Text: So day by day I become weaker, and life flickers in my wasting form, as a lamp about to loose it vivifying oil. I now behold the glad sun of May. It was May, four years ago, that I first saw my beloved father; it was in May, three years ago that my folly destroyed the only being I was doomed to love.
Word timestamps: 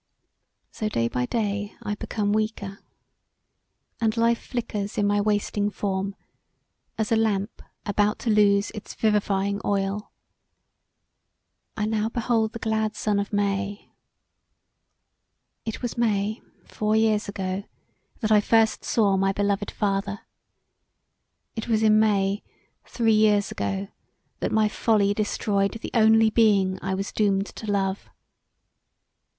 So 0.71 0.89
day 0.89 1.07
by 1.07 1.27
day 1.27 1.75
I 1.83 1.93
become 1.93 2.33
weaker, 2.33 2.79
and 4.01 4.17
life 4.17 4.41
flickers 4.43 4.97
in 4.97 5.05
my 5.05 5.21
wasting 5.21 5.69
form, 5.69 6.15
as 6.97 7.11
a 7.11 7.15
lamp 7.15 7.61
about 7.85 8.17
to 8.25 8.31
loose 8.31 8.71
it 8.71 8.95
vivifying 8.97 9.61
oil. 9.63 10.11
I 11.77 11.85
now 11.85 12.09
behold 12.09 12.53
the 12.53 12.57
glad 12.57 12.95
sun 12.95 13.19
of 13.19 13.31
May. 13.31 13.91
It 15.65 15.83
was 15.83 15.99
May, 15.99 16.41
four 16.65 16.95
years 16.95 17.29
ago, 17.29 17.65
that 18.21 18.31
I 18.31 18.41
first 18.41 18.83
saw 18.83 19.17
my 19.17 19.31
beloved 19.31 19.69
father; 19.69 20.21
it 21.55 21.67
was 21.67 21.83
in 21.83 21.99
May, 21.99 22.41
three 22.85 23.13
years 23.13 23.51
ago 23.51 23.87
that 24.39 24.51
my 24.51 24.67
folly 24.67 25.13
destroyed 25.13 25.73
the 25.73 25.91
only 25.93 26.31
being 26.31 26.79
I 26.81 26.95
was 26.95 27.11
doomed 27.11 27.45
to 27.45 27.71
love. 27.71 28.09